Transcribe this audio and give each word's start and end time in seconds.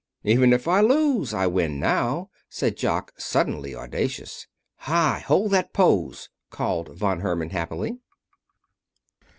"Even 0.23 0.51
if 0.51 0.67
I 0.67 0.81
lose 0.81 1.31
I 1.31 1.45
win 1.45 1.79
now," 1.79 2.31
said 2.49 2.75
Jock, 2.75 3.13
suddenly 3.17 3.75
audacious. 3.75 4.47
"Hi! 4.77 5.19
Hold 5.27 5.51
that 5.51 5.73
pose!" 5.73 6.27
called 6.49 6.97
Von 6.97 7.19
Herman, 7.19 7.51
happily. 7.51 7.99